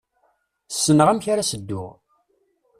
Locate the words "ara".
1.33-1.47